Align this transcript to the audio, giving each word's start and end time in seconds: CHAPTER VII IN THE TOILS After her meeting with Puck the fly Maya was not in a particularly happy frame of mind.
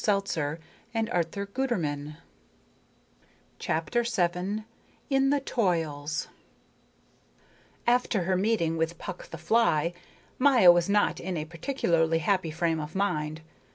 CHAPTER 0.03 0.57
VII 0.95 1.09
IN 1.83 2.13
THE 5.29 5.41
TOILS 5.45 6.27
After 7.85 8.23
her 8.23 8.35
meeting 8.35 8.77
with 8.77 8.97
Puck 8.97 9.27
the 9.29 9.37
fly 9.37 9.93
Maya 10.39 10.71
was 10.71 10.89
not 10.89 11.19
in 11.19 11.37
a 11.37 11.45
particularly 11.45 12.17
happy 12.17 12.49
frame 12.49 12.79
of 12.79 12.95
mind. 12.95 13.41